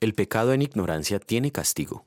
[0.00, 2.04] El pecado en ignorancia tiene castigo.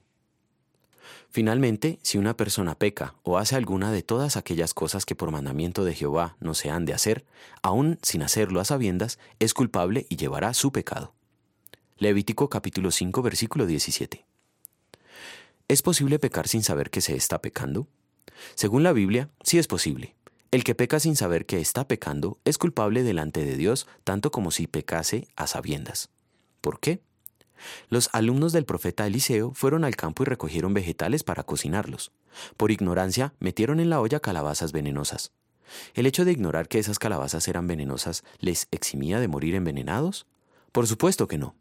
[1.31, 5.83] Finalmente, si una persona peca o hace alguna de todas aquellas cosas que por mandamiento
[5.83, 7.25] de Jehová no se han de hacer,
[7.63, 11.13] aun sin hacerlo a sabiendas, es culpable y llevará su pecado.
[11.97, 14.23] Levítico capítulo 5 versículo 17.
[15.67, 17.87] ¿Es posible pecar sin saber que se está pecando?
[18.53, 20.15] Según la Biblia, sí es posible.
[20.51, 24.51] El que peca sin saber que está pecando es culpable delante de Dios tanto como
[24.51, 26.09] si pecase a sabiendas.
[26.61, 27.01] ¿Por qué?
[27.89, 32.11] Los alumnos del profeta Eliseo fueron al campo y recogieron vegetales para cocinarlos.
[32.57, 35.31] Por ignorancia, metieron en la olla calabazas venenosas.
[35.93, 40.25] ¿El hecho de ignorar que esas calabazas eran venenosas les eximía de morir envenenados?
[40.71, 41.55] Por supuesto que no.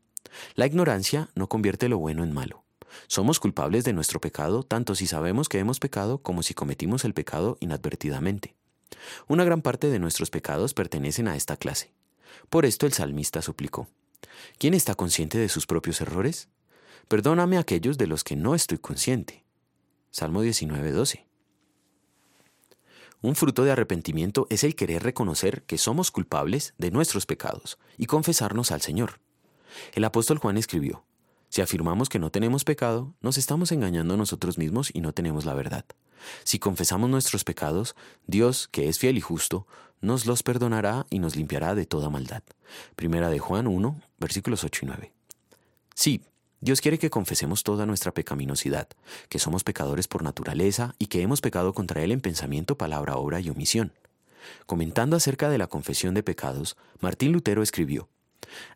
[0.55, 2.65] La ignorancia no convierte lo bueno en malo.
[3.07, 7.15] Somos culpables de nuestro pecado tanto si sabemos que hemos pecado como si cometimos el
[7.15, 8.55] pecado inadvertidamente.
[9.27, 11.93] Una gran parte de nuestros pecados pertenecen a esta clase.
[12.49, 13.89] Por esto el salmista suplicó,
[14.59, 16.49] ¿Quién está consciente de sus propios errores?
[17.09, 19.45] Perdóname aquellos de los que no estoy consciente.
[20.11, 21.27] Salmo 19:12.
[23.21, 28.07] Un fruto de arrepentimiento es el querer reconocer que somos culpables de nuestros pecados y
[28.07, 29.21] confesarnos al Señor.
[29.93, 31.05] El apóstol Juan escribió,
[31.49, 35.45] Si afirmamos que no tenemos pecado, nos estamos engañando a nosotros mismos y no tenemos
[35.47, 35.85] la verdad.
[36.45, 37.97] Si confesamos nuestros pecados,
[38.27, 39.67] Dios, que es fiel y justo,
[40.01, 42.43] nos los perdonará y nos limpiará de toda maldad.
[42.97, 45.13] Primera de Juan 1, versículos 8 y 9.
[45.95, 46.23] Sí,
[46.61, 48.89] Dios quiere que confesemos toda nuestra pecaminosidad,
[49.29, 53.41] que somos pecadores por naturaleza y que hemos pecado contra Él en pensamiento, palabra, obra
[53.41, 53.93] y omisión.
[54.67, 58.09] Comentando acerca de la confesión de pecados, Martín Lutero escribió,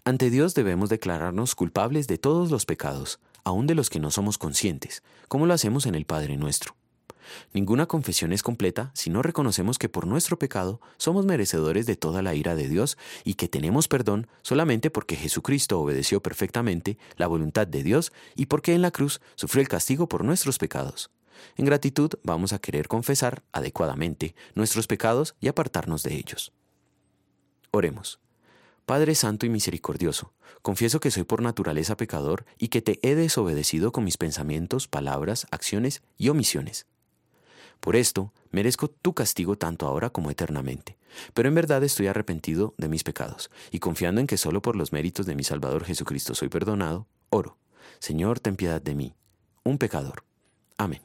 [0.05, 4.39] Ante Dios debemos declararnos culpables de todos los pecados, aun de los que no somos
[4.39, 6.77] conscientes, como lo hacemos en el Padre nuestro.
[7.53, 12.23] Ninguna confesión es completa si no reconocemos que por nuestro pecado somos merecedores de toda
[12.23, 17.67] la ira de Dios y que tenemos perdón solamente porque Jesucristo obedeció perfectamente la voluntad
[17.67, 21.11] de Dios y porque en la cruz sufrió el castigo por nuestros pecados.
[21.57, 26.53] En gratitud vamos a querer confesar adecuadamente nuestros pecados y apartarnos de ellos.
[27.71, 28.21] Oremos.
[28.85, 33.93] Padre Santo y Misericordioso, confieso que soy por naturaleza pecador y que te he desobedecido
[33.93, 36.87] con mis pensamientos, palabras, acciones y omisiones.
[37.83, 40.97] Por esto merezco tu castigo tanto ahora como eternamente.
[41.35, 44.93] Pero en verdad estoy arrepentido de mis pecados, y confiando en que solo por los
[44.93, 47.59] méritos de mi Salvador Jesucristo soy perdonado, oro.
[47.99, 49.15] Señor, ten piedad de mí,
[49.65, 50.23] un pecador.
[50.79, 51.03] Amén.